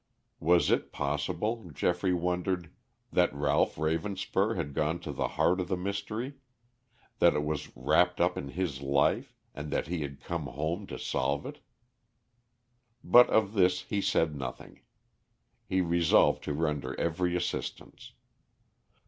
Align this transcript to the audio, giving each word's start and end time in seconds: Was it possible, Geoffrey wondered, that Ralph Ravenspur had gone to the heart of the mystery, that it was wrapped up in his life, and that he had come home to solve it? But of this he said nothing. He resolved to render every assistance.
Was 0.39 0.71
it 0.71 0.91
possible, 0.91 1.69
Geoffrey 1.71 2.11
wondered, 2.11 2.71
that 3.11 3.31
Ralph 3.35 3.75
Ravenspur 3.75 4.55
had 4.55 4.73
gone 4.73 4.97
to 5.01 5.11
the 5.11 5.27
heart 5.37 5.59
of 5.59 5.67
the 5.67 5.77
mystery, 5.77 6.37
that 7.19 7.35
it 7.35 7.43
was 7.43 7.77
wrapped 7.77 8.19
up 8.19 8.35
in 8.35 8.47
his 8.47 8.81
life, 8.81 9.35
and 9.53 9.69
that 9.69 9.85
he 9.85 10.01
had 10.01 10.19
come 10.19 10.47
home 10.47 10.87
to 10.87 10.97
solve 10.97 11.45
it? 11.45 11.59
But 13.03 13.29
of 13.29 13.53
this 13.53 13.81
he 13.83 14.01
said 14.01 14.35
nothing. 14.35 14.81
He 15.67 15.81
resolved 15.81 16.43
to 16.45 16.53
render 16.53 16.99
every 16.99 17.35
assistance. 17.35 18.13